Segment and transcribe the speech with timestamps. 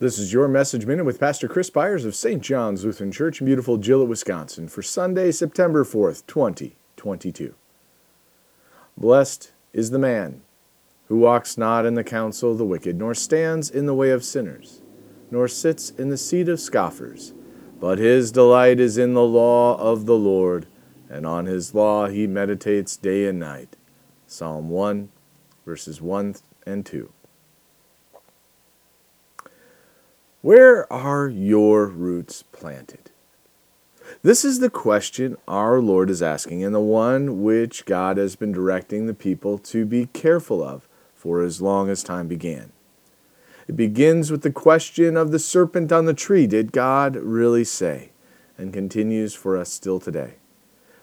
[0.00, 2.42] This is your message minute with Pastor Chris Byers of St.
[2.42, 7.54] John's Lutheran Church in beautiful Gillett, Wisconsin for Sunday, September 4th, 2022.
[8.96, 10.40] Blessed is the man
[11.08, 14.24] who walks not in the counsel of the wicked, nor stands in the way of
[14.24, 14.80] sinners,
[15.30, 17.34] nor sits in the seat of scoffers,
[17.78, 20.66] but his delight is in the law of the Lord,
[21.10, 23.76] and on his law he meditates day and night.
[24.26, 25.10] Psalm 1,
[25.66, 27.12] verses 1 and 2.
[30.42, 33.10] Where are your roots planted?
[34.22, 38.50] This is the question our Lord is asking, and the one which God has been
[38.50, 42.72] directing the people to be careful of for as long as time began.
[43.68, 48.10] It begins with the question of the serpent on the tree Did God really say?
[48.56, 50.34] and continues for us still today.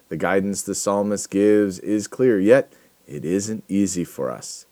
[0.10, 2.72] The guidance the psalmist gives is clear, yet
[3.08, 4.67] it isn't easy for us.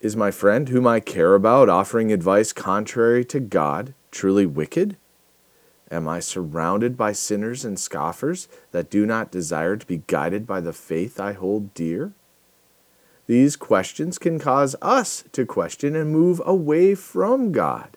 [0.00, 4.98] Is my friend, whom I care about, offering advice contrary to God, truly wicked?
[5.90, 10.60] Am I surrounded by sinners and scoffers that do not desire to be guided by
[10.60, 12.12] the faith I hold dear?
[13.26, 17.96] These questions can cause us to question and move away from God,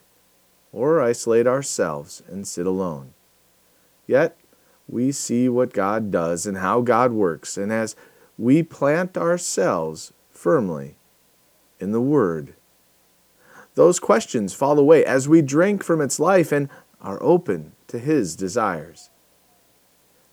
[0.71, 3.13] or isolate ourselves and sit alone.
[4.07, 4.38] Yet,
[4.88, 7.95] we see what God does and how God works, and as
[8.38, 10.95] we plant ourselves firmly
[11.79, 12.53] in the Word.
[13.75, 16.69] Those questions fall away as we drink from its life and
[17.01, 19.09] are open to His desires.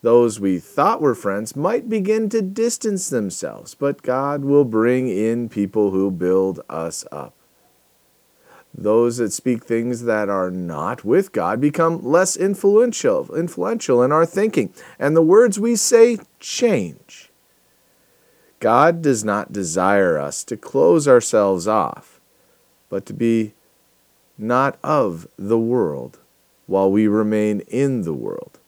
[0.03, 5.49] Those we thought were friends might begin to distance themselves, but God will bring in
[5.49, 7.35] people who build us up.
[8.73, 14.27] Those that speak things that are not with God become less influential, influential in our
[14.27, 17.26] thinking, and the words we say change.
[18.61, 22.21] God does not desire us to close ourselves off,
[22.89, 23.53] but to be
[24.39, 26.19] not of the world
[26.67, 28.59] while we remain in the world,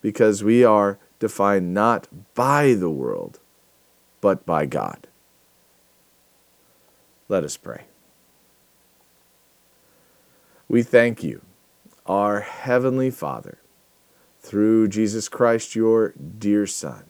[0.00, 3.38] because we are defined not by the world,
[4.20, 5.06] but by God.
[7.28, 7.84] Let us pray.
[10.66, 11.42] We thank you,
[12.06, 13.58] our Heavenly Father,
[14.40, 17.09] through Jesus Christ, your dear Son